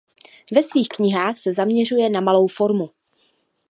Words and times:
Ve 0.51 0.63
svých 0.63 0.89
knihách 0.89 1.37
se 1.39 1.53
zaměřuje 1.53 2.09
na 2.09 2.21
malou 2.21 2.47
formu. 2.47 2.89